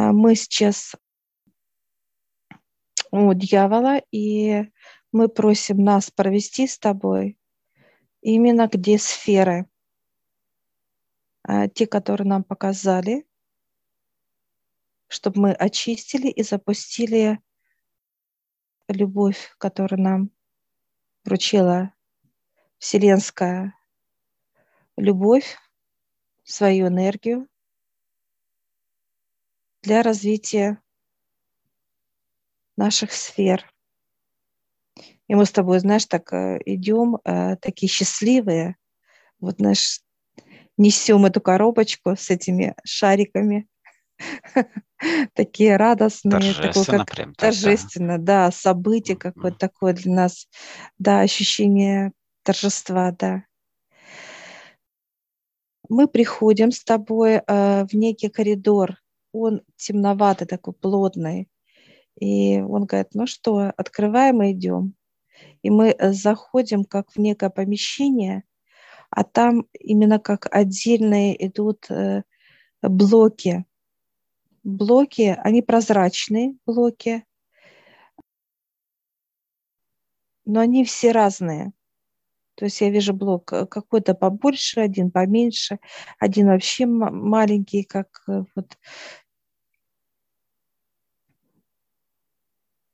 [0.00, 0.96] А, мы сейчас
[3.10, 4.64] у дьявола, и
[5.12, 7.38] мы просим нас провести с тобой
[8.22, 9.68] именно где сферы,
[11.42, 13.26] а, те, которые нам показали,
[15.06, 17.38] чтобы мы очистили и запустили
[18.88, 20.30] любовь, которую нам
[21.24, 21.92] вручила
[22.78, 23.74] Вселенская
[24.96, 25.58] любовь,
[26.42, 27.50] свою энергию
[29.82, 30.80] для развития
[32.76, 33.64] наших сфер.
[35.28, 38.76] И мы с тобой, знаешь, так э, идем, э, такие счастливые,
[39.38, 40.00] вот, знаешь,
[40.76, 43.68] несем эту коробочку с этими шариками,
[45.34, 50.48] такие радостные, такое как прям, торжественно, да, событие какое-то такое для нас,
[50.98, 53.44] да, ощущение торжества, да.
[55.88, 58.99] Мы приходим с тобой э, в некий коридор,
[59.32, 61.48] он темноватый, такой плотный,
[62.16, 64.94] и он говорит, ну что, открываем и идем.
[65.62, 68.44] И мы э, заходим как в некое помещение,
[69.10, 72.22] а там именно как отдельные идут э,
[72.82, 73.64] блоки,
[74.62, 77.24] блоки, они прозрачные блоки,
[80.44, 81.72] но они все разные.
[82.60, 85.78] То есть я вижу блок э, какой-то побольше, один поменьше,
[86.18, 88.76] один вообще маленький, как э, вот.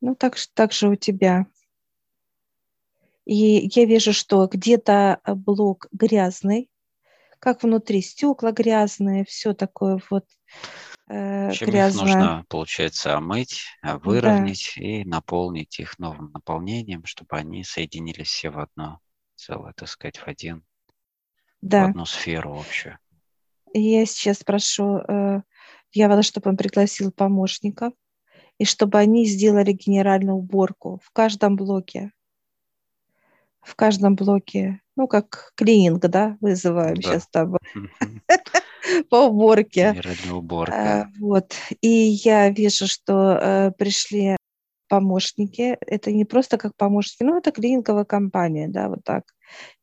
[0.01, 1.47] Ну, так, так же у тебя.
[3.25, 6.71] И я вижу, что где-то э, блок грязный,
[7.41, 10.27] как внутри стекла грязные, все такое вот
[11.09, 14.83] э, Чем их нужно, получается, омыть, выровнять да.
[14.85, 19.01] и наполнить их новым наполнением, чтобы они соединились все в одно
[19.37, 20.65] целое, так сказать, в один,
[21.61, 21.87] да.
[21.87, 22.99] в одну сферу общую.
[23.73, 25.43] Я сейчас прошу э,
[25.93, 27.93] дьявола, чтобы он пригласил помощников,
[28.59, 32.13] и чтобы они сделали генеральную уборку в каждом блоке.
[33.61, 37.03] В каждом блоке, ну, как клининг, да, вызываем да.
[37.03, 37.57] сейчас там
[39.11, 39.93] по уборке.
[39.93, 41.03] Генеральная уборка.
[41.03, 41.55] А, вот.
[41.81, 44.37] И я вижу, что э, пришли
[44.89, 45.77] помощники.
[45.81, 49.25] Это не просто как помощники, ну, это клининговая компания, да, вот так.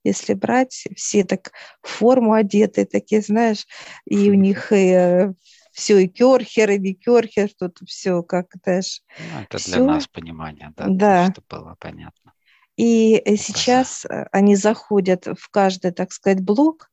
[0.04, 3.66] Если брать, все так в форму одеты, такие, знаешь,
[4.06, 5.34] и у них и э,
[5.72, 9.00] все, и керхер, и не керхер, тут все как даже.
[9.20, 9.76] Ну, это все.
[9.76, 11.32] для нас понимание, да, да.
[11.32, 12.34] чтобы было понятно.
[12.78, 13.16] И.
[13.16, 16.90] Э, сейчас э, они заходят в каждый, так сказать, блок,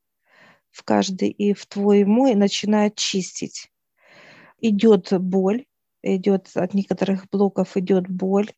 [0.71, 3.71] в каждый и в твой и мой начинают чистить.
[4.61, 5.65] Идет боль,
[6.03, 8.51] идет от некоторых блоков идет боль.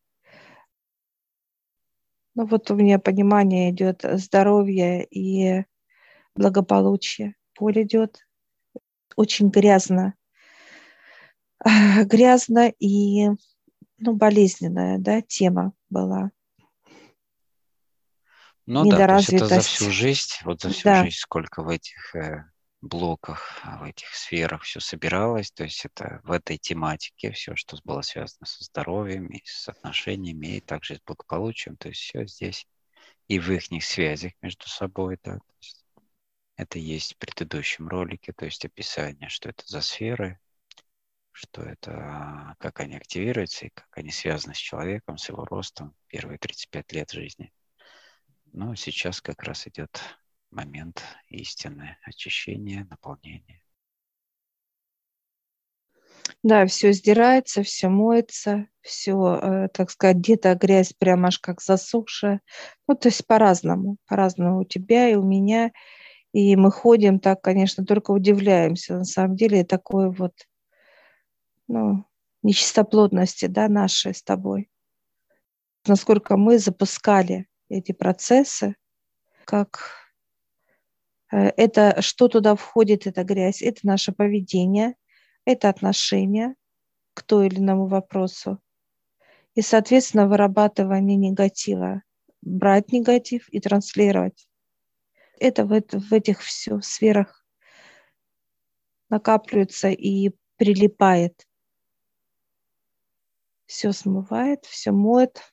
[2.34, 5.64] Ну вот у меня понимание идет здоровье и
[6.34, 7.34] благополучие.
[7.58, 8.26] Боль идет
[9.16, 10.14] очень грязно.
[12.04, 13.28] Грязно и
[13.98, 16.31] ну, болезненная да, тема была.
[18.66, 21.04] Ну да, то есть это за всю жизнь, вот за всю да.
[21.04, 22.44] жизнь, сколько в этих э,
[22.82, 25.50] блоках, а, в этих сферах все собиралось.
[25.53, 30.56] То есть это в этой тематике все, что было связано со здоровьем и с отношениями,
[30.56, 31.76] и также с благополучием.
[31.76, 32.66] То есть все здесь
[33.28, 35.19] и в их связях между собой.
[35.22, 35.38] Да.
[35.38, 35.87] То есть
[36.56, 40.38] это есть в предыдущем ролике, то есть описание, что это за сферы,
[41.31, 46.38] что это, как они активируются и как они связаны с человеком, с его ростом первые
[46.38, 47.53] 35 лет жизни.
[48.53, 50.03] Но сейчас как раз идет
[50.52, 53.62] момент истины, очищения, наполнения.
[56.42, 62.40] Да, все сдирается, все моется, все, э, так сказать, где-то грязь прямо аж как засохшая.
[62.88, 65.72] Ну, то есть по-разному, по-разному у тебя и у меня.
[66.32, 68.94] И мы ходим так, конечно, только удивляемся.
[68.94, 70.32] На самом деле такой вот,
[71.69, 72.04] ну,
[72.42, 74.70] нечистоплотности, да, нашей с тобой.
[75.86, 78.76] Насколько мы запускали эти процессы,
[79.44, 80.12] как
[81.32, 83.62] это что туда входит, эта грязь?
[83.62, 84.94] Это наше поведение,
[85.44, 86.55] это отношение
[87.14, 88.61] к той или иному вопросу.
[89.55, 92.02] И, соответственно, вырабатывание негатива.
[92.43, 94.49] Брать негатив и транслировать.
[95.38, 97.44] Это в, это, в этих все сферах
[99.08, 101.46] накапливается и прилипает.
[103.67, 105.51] Все смывает, все моет,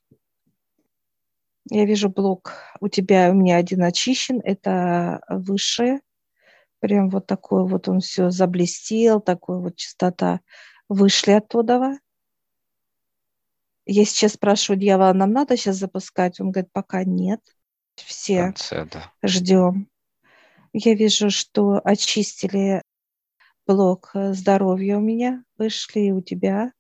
[1.70, 6.02] я вижу блок у тебя, у меня один очищен, это выше,
[6.80, 10.42] прям вот такой вот он все заблестел, такой вот чистота.
[10.88, 12.00] Вышли оттуда.
[13.86, 16.40] Я сейчас спрашиваю дьявола, нам надо сейчас запускать?
[16.40, 17.42] Он говорит, пока нет.
[17.96, 19.12] Все конце, да.
[19.24, 19.90] ждем.
[20.74, 22.82] Я вижу, что очистили
[23.68, 26.72] блок э, здоровья у меня, вышли у тебя.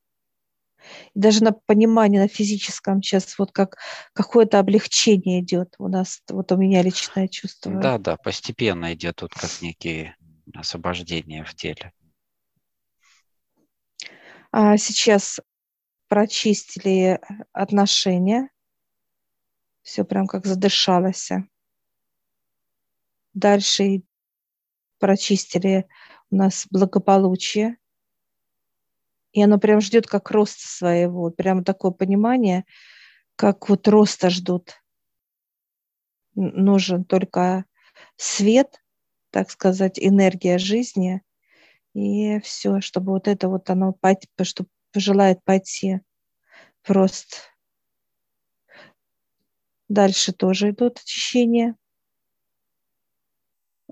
[1.13, 3.77] И даже на понимание на физическом сейчас вот как
[4.13, 7.73] какое-то облегчение идет у нас, вот у меня личное чувство.
[7.73, 10.15] Да, да, постепенно идет тут как некие
[10.53, 11.91] освобождения в теле.
[14.51, 15.39] А сейчас
[16.07, 17.19] прочистили
[17.53, 18.49] отношения.
[19.83, 21.29] Все прям как задышалось.
[23.33, 24.01] Дальше
[24.97, 25.87] прочистили
[26.31, 27.77] у нас благополучие.
[29.31, 31.29] И оно прям ждет как роста своего.
[31.29, 32.65] Прям такое понимание,
[33.35, 34.81] как вот роста ждут.
[36.35, 37.65] Нужен только
[38.15, 38.81] свет,
[39.31, 41.21] так сказать, энергия жизни.
[41.93, 43.95] И все, чтобы вот это вот оно,
[44.41, 46.01] чтобы пожелает пойти
[46.83, 47.51] в рост.
[49.89, 51.75] Дальше тоже идут очищения.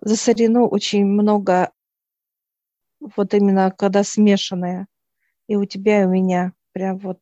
[0.02, 1.72] Засорено очень много,
[3.00, 4.88] вот именно когда смешанное
[5.48, 7.22] и у тебя, и у меня прям вот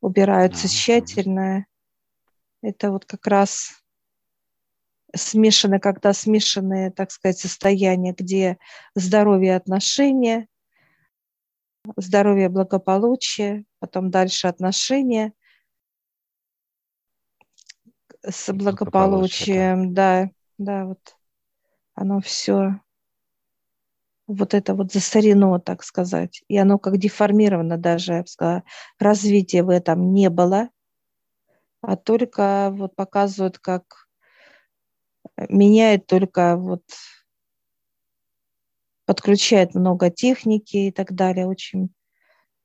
[0.00, 1.66] убираются тщательно.
[2.62, 3.84] Это вот как раз
[5.14, 8.58] смешанные, когда смешанные, так сказать, состояния, где
[8.94, 10.48] здоровье отношения,
[11.96, 15.32] здоровье благополучие, потом дальше отношения
[18.22, 21.16] с благополучием, да, да, вот
[21.94, 22.80] оно все
[24.26, 26.42] вот это вот засорено, так сказать.
[26.48, 28.64] И оно как деформировано даже, я бы сказала,
[28.98, 30.70] развития в этом не было,
[31.82, 34.08] а только вот показывают, как
[35.48, 36.82] меняет только вот
[39.06, 41.90] подключает много техники и так далее, очень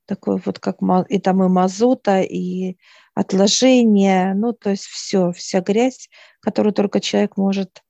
[0.06, 0.78] такой вот как
[1.10, 2.78] и там и мазута, и
[3.14, 6.10] отложения, ну то есть все, вся грязь,
[6.40, 7.84] которую только человек может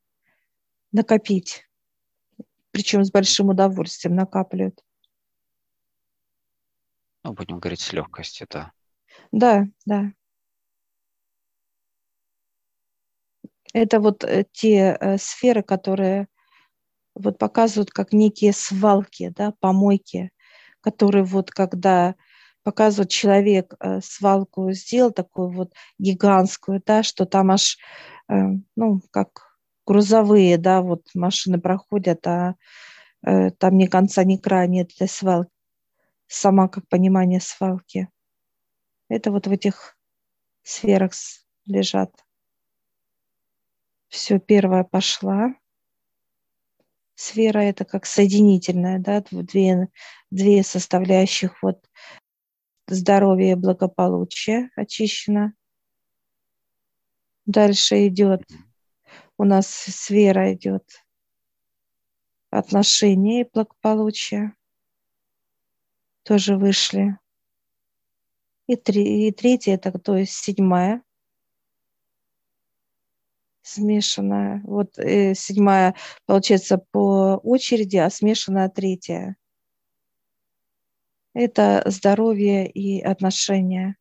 [0.92, 1.69] накопить
[2.72, 4.84] причем с большим удовольствием накапливают.
[7.24, 8.72] Ну, будем говорить, с легкостью, да.
[9.32, 10.12] Да, да.
[13.74, 16.28] Это вот э, те э, сферы, которые
[17.16, 20.32] вот показывают как некие свалки, да, помойки,
[20.82, 22.16] которые вот когда
[22.64, 27.78] показывает человек э, свалку сделал такую вот гигантскую, да, что там аж,
[28.76, 29.49] ну, как
[29.90, 32.54] грузовые, да, вот машины проходят, а
[33.26, 35.50] э, там ни конца, ни края нет этой свалки.
[36.28, 38.08] Сама как понимание свалки.
[39.10, 39.98] Это вот в этих
[40.62, 41.14] сферах
[41.66, 42.14] лежат.
[44.10, 45.56] Все, первая пошла.
[47.16, 49.88] Сфера это как соединительная, да, две,
[50.30, 51.84] две составляющих вот
[52.86, 55.54] здоровье и благополучие очищено.
[57.48, 58.44] Дальше идет
[59.40, 60.84] у нас сфера идет
[62.50, 64.54] отношения и благополучия.
[66.24, 67.18] Тоже вышли.
[68.68, 71.02] И, три, и третья, это то есть седьмая,
[73.62, 74.62] смешанная.
[74.66, 75.96] Вот э, седьмая,
[76.26, 79.38] получается, по очереди, а смешанная третья.
[81.34, 83.96] Это здоровье и отношения.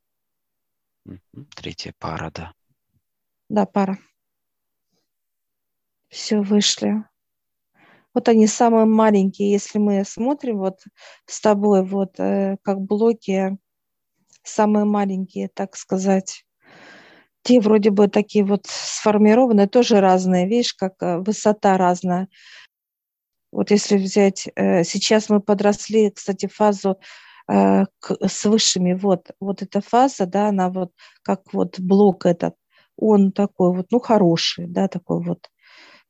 [1.55, 2.53] Третья пара, да.
[3.49, 3.99] Да, пара
[6.09, 7.05] все вышли.
[8.15, 10.81] Вот они самые маленькие, если мы смотрим вот
[11.27, 13.57] с тобой, вот э, как блоки,
[14.43, 16.45] самые маленькие, так сказать.
[17.43, 22.29] Те вроде бы такие вот сформированные, тоже разные, видишь, как э, высота разная.
[23.53, 26.99] Вот если взять, э, сейчас мы подросли, кстати, фазу
[27.49, 32.55] э, к, с высшими, вот, вот эта фаза, да, она вот как вот блок этот,
[32.97, 35.49] он такой вот, ну, хороший, да, такой вот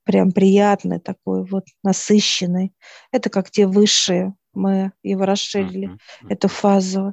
[0.08, 2.72] прям приятный такой вот, насыщенный.
[3.12, 6.30] Это как те высшие, мы его расширили, mm-hmm.
[6.30, 7.12] эту фазу.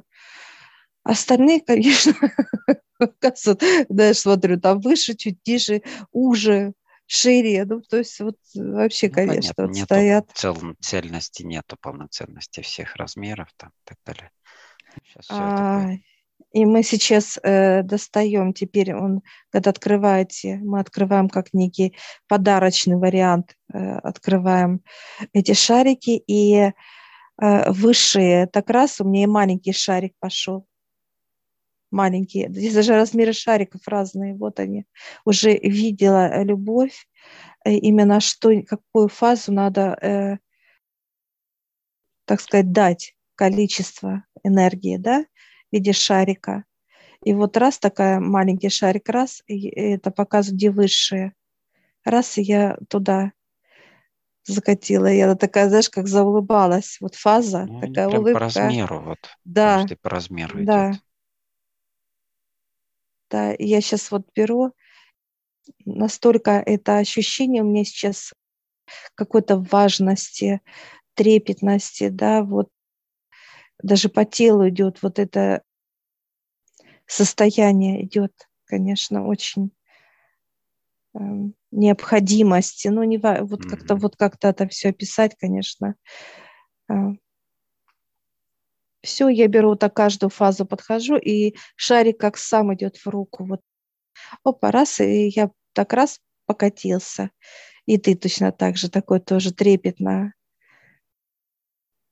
[1.02, 2.14] Остальные, конечно,
[3.90, 6.72] да, я смотрю, там выше, чуть ниже, уже,
[7.06, 7.66] шире.
[7.66, 10.30] Ну, то есть вот вообще, ну, конечно, понятно, вот стоят.
[10.32, 14.30] Цел, цельности нету, полноценности всех размеров там и так далее.
[15.04, 16.00] Сейчас а, это
[16.56, 19.20] и мы сейчас э, достаем, теперь он,
[19.50, 21.94] когда открываете, мы открываем как некий
[22.28, 24.80] подарочный вариант, э, открываем
[25.34, 26.72] эти шарики, и э,
[27.72, 30.66] высшие, так раз у меня и маленький шарик пошел.
[31.90, 32.48] Маленькие.
[32.48, 34.34] Здесь даже размеры шариков разные.
[34.34, 34.86] Вот они.
[35.26, 37.06] Уже видела любовь,
[37.66, 40.38] э, именно что, какую фазу надо, э,
[42.24, 45.26] так сказать, дать количество энергии, да,
[45.70, 46.64] в виде шарика.
[47.24, 51.32] И вот раз такая маленький шарик, раз, это показывает, где высшие.
[52.04, 53.32] Раз, и я туда
[54.44, 55.08] закатила.
[55.08, 56.98] Она такая, знаешь, как заулыбалась.
[57.00, 58.34] Вот фаза, ну, такая прям улыбка.
[58.34, 59.18] по размеру вот.
[59.44, 59.76] Да.
[59.78, 60.90] Каждый по размеру да.
[60.90, 61.00] идет.
[63.28, 64.72] Да, я сейчас вот беру,
[65.84, 68.32] настолько это ощущение у меня сейчас
[69.16, 70.60] какой-то важности,
[71.14, 72.68] трепетности, да, вот
[73.82, 75.62] даже по телу идет вот это
[77.06, 78.32] состояние идет,
[78.64, 79.70] конечно, очень
[81.14, 81.18] э,
[81.70, 83.68] необходимости, ну не вот mm-hmm.
[83.68, 85.94] как-то вот как-то это все описать, конечно.
[86.90, 86.94] Э,
[89.02, 93.60] все, я беру так каждую фазу подхожу и шарик как сам идет в руку, вот
[94.42, 97.30] опа раз и я так раз покатился,
[97.84, 100.32] и ты точно так же такой тоже трепетно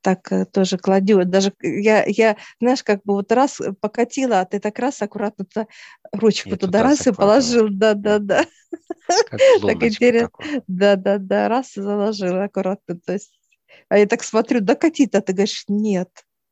[0.05, 1.31] так э, тоже кладет.
[1.31, 5.67] Даже я, я, знаешь, как бы вот раз покатила, а ты так раз аккуратно туда,
[6.13, 7.69] ручку я туда, раз и положил.
[7.71, 8.45] Да, да, да.
[9.31, 10.63] так интересно.
[10.67, 13.01] Да, да, да, раз и заложил аккуратно.
[13.01, 13.33] То есть,
[13.89, 16.11] а я так смотрю, да кати-то, ты говоришь, нет.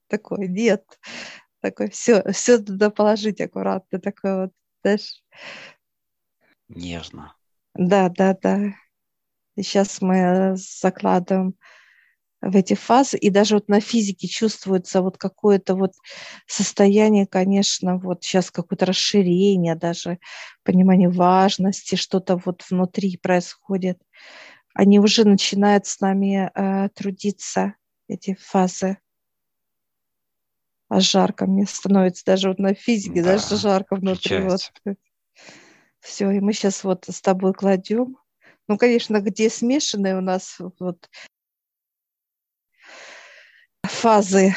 [0.08, 0.82] Такой, нет.
[1.60, 4.00] Такой, все, все туда положить аккуратно.
[4.00, 5.22] Такой вот, знаешь.
[6.68, 7.36] Нежно.
[7.74, 8.74] Да, да, да.
[9.56, 11.54] И сейчас мы закладываем
[12.42, 15.92] в эти фазы, и даже вот на физике чувствуется вот какое-то вот
[16.46, 20.18] состояние, конечно, вот сейчас какое-то расширение, даже
[20.64, 23.98] понимание важности, что-то вот внутри происходит.
[24.74, 27.74] Они уже начинают с нами э, трудиться,
[28.08, 28.98] эти фазы.
[30.88, 34.40] А жарко мне становится даже вот на физике, да, даже жарко внутри.
[34.40, 34.60] Вот.
[36.00, 38.18] Все, и мы сейчас вот с тобой кладем.
[38.68, 41.08] Ну, конечно, где смешанные у нас вот
[43.92, 44.54] фазы,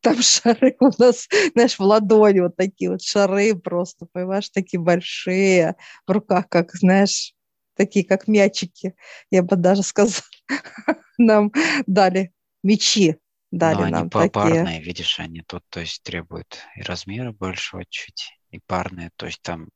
[0.00, 5.76] там шары у нас, знаешь, в ладони вот такие вот шары просто, понимаешь, такие большие,
[6.06, 7.34] в руках, как, знаешь,
[7.74, 8.94] такие как мячики,
[9.30, 10.22] я бы даже сказала,
[11.18, 11.52] нам
[11.86, 13.16] дали мечи,
[13.50, 14.80] дали Но нам они такие.
[14.80, 19.68] видишь, они тут, то есть требуют и размера большего чуть, и парные, то есть там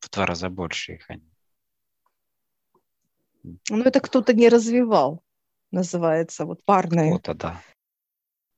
[0.00, 1.30] в два раза больше их они.
[3.68, 5.22] Ну, это кто-то не развивал,
[5.70, 7.12] называется, вот парные.
[7.12, 7.60] Вот, да.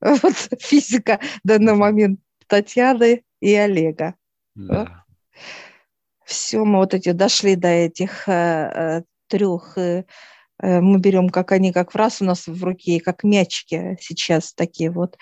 [0.23, 4.15] Вот физика в данный момент Татьяны и Олега.
[4.55, 5.05] Да.
[6.25, 9.77] Все, мы вот эти дошли до этих э, э трех.
[9.77, 10.05] Э,
[10.63, 14.55] э, мы берем, как они, как в раз у нас в руке, как мячики сейчас
[14.55, 15.17] такие вот.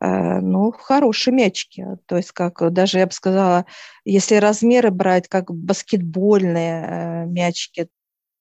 [0.00, 1.84] Э, ну, хорошие мячики.
[2.06, 3.66] То есть, как даже я бы сказала,
[4.04, 7.88] если размеры брать, как баскетбольные э, мячики,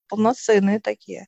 [0.07, 1.27] полноценные такие.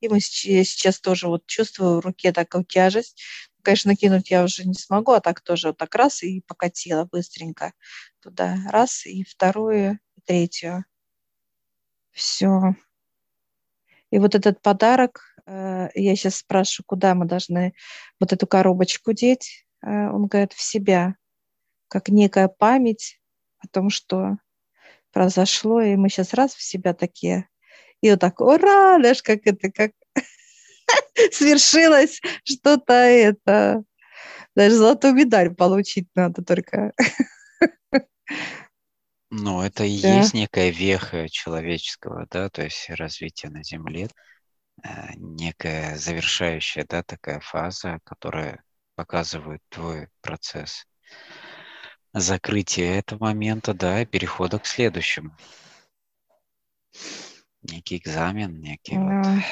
[0.00, 3.20] И мы сейчас тоже вот чувствую в руке такую тяжесть
[3.68, 7.74] конечно, кинуть я уже не смогу, а так тоже вот так раз и покатила быстренько
[8.18, 8.56] туда.
[8.70, 10.86] Раз, и вторую, и третью.
[12.10, 12.74] Все.
[14.10, 17.74] И вот этот подарок, э, я сейчас спрашиваю, куда мы должны
[18.18, 19.66] вот эту коробочку деть.
[19.82, 21.16] Э, он говорит, в себя,
[21.88, 23.20] как некая память
[23.58, 24.38] о том, что
[25.12, 27.50] произошло, и мы сейчас раз в себя такие,
[28.00, 29.92] и вот так, ура, знаешь, как это, как
[31.32, 33.82] свершилось что-то это.
[34.54, 36.92] Даже золотую медаль получить надо только.
[39.30, 40.16] Ну, это и да.
[40.16, 44.08] есть некая веха человеческого, да, то есть развитие на Земле,
[44.82, 48.62] э, некая завершающая, да, такая фаза, которая
[48.94, 50.86] показывает твой процесс
[52.14, 55.36] закрытия этого момента, да, и перехода к следующему.
[57.62, 59.42] Некий экзамен, некий вот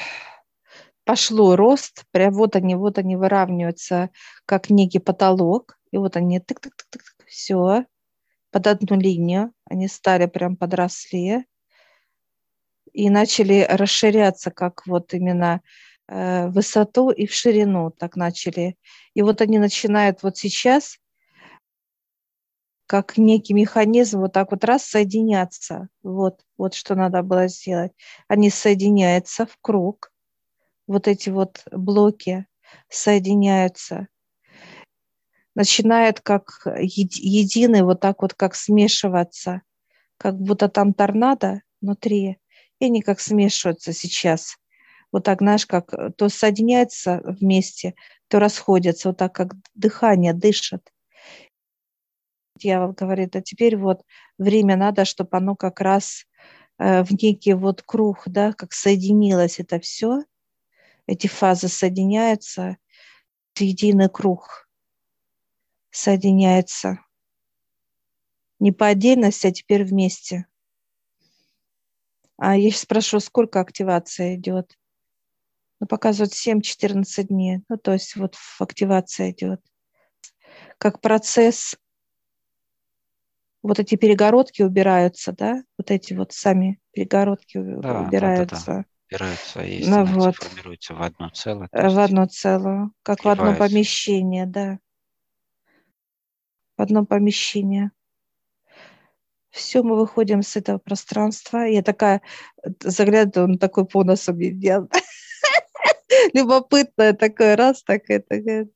[1.07, 4.09] пошло рост, прям вот они, вот они выравниваются,
[4.45, 7.85] как некий потолок, и вот они тык-тык-тык-тык, все,
[8.51, 11.45] под одну линию, они стали прям подросли
[12.91, 15.61] и начали расширяться, как вот именно
[16.09, 18.75] э, высоту и в ширину так начали.
[19.13, 20.97] И вот они начинают вот сейчас
[22.85, 25.87] как некий механизм вот так вот раз соединяться.
[26.03, 27.93] Вот, вот что надо было сделать.
[28.27, 30.11] Они соединяются в круг,
[30.87, 32.47] вот эти вот блоки
[32.89, 34.07] соединяются,
[35.53, 39.61] начинает как единый вот так вот как смешиваться,
[40.17, 42.39] как будто там торнадо внутри,
[42.79, 44.57] и они как смешиваются сейчас.
[45.11, 47.95] Вот так, знаешь, как то соединяются вместе,
[48.27, 50.81] то расходятся, вот так как дыхание дышит.
[52.55, 54.01] Дьявол говорит, а теперь вот
[54.37, 56.25] время надо, чтобы оно как раз
[56.79, 60.23] э, в некий вот круг, да, как соединилось это все–
[61.07, 62.77] эти фазы соединяются
[63.55, 64.69] в единый круг,
[65.89, 66.99] соединяются
[68.59, 70.45] не по отдельности, а теперь вместе.
[72.37, 74.77] А я сейчас спрошу, сколько активация идет?
[75.79, 77.63] Ну, показывают 7-14 дней.
[77.69, 79.61] Ну, то есть вот активация идет.
[80.77, 81.75] Как процесс
[83.63, 88.65] вот эти перегородки убираются, да, вот эти вот сами перегородки да, убираются.
[88.65, 88.96] Да, да, да.
[89.09, 90.35] Убираются и ну, вот.
[90.35, 91.69] формируются в одно целое.
[91.71, 94.79] В одно целое, как в одно помещение, да.
[96.75, 97.91] В одно помещение.
[99.49, 101.59] Все, мы выходим с этого пространства.
[101.59, 102.21] Я такая
[102.81, 104.91] заглядываю, он такой по носу мне делает.
[106.33, 108.67] Любопытное такое, раз, так это,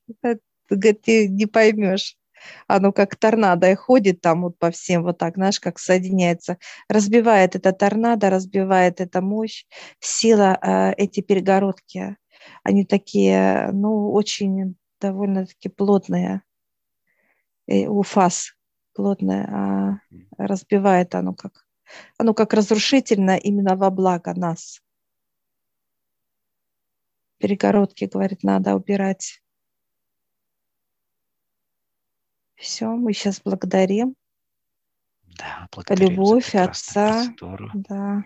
[0.70, 2.16] говорит, ты не поймешь
[2.66, 6.58] оно как торнадо и ходит там вот по всем вот так, знаешь, как соединяется,
[6.88, 9.64] разбивает это торнадо, разбивает эта мощь,
[10.00, 12.16] сила, э, эти перегородки,
[12.62, 16.42] они такие, ну, очень довольно-таки плотные,
[17.66, 18.54] и у фаз
[18.94, 19.98] плотные, а
[20.38, 21.66] разбивает оно как,
[22.18, 24.80] оно как разрушительно именно во благо нас.
[27.38, 29.41] Перегородки, говорит, надо убирать.
[32.62, 34.14] Все, мы сейчас благодарим.
[35.36, 37.24] Да, благодарим Любовь Отца.
[37.24, 37.70] Процедуру.
[37.74, 38.24] Да.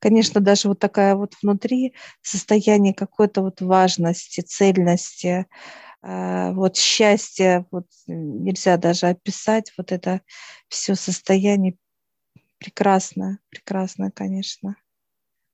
[0.00, 5.46] Конечно, даже вот такая вот внутри состояние какой-то вот важности, цельности,
[6.02, 10.20] э, вот счастья, вот нельзя даже описать вот это
[10.66, 11.76] все состояние
[12.58, 14.74] прекрасно, прекрасно, конечно.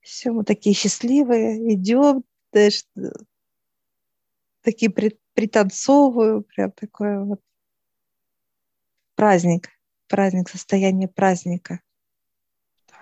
[0.00, 2.84] Все, мы такие счастливые, идем, даже
[4.62, 4.90] такие
[5.38, 7.40] пританцовываю, прям такое вот
[9.16, 9.70] праздник,
[10.08, 11.80] праздник, состояние праздника.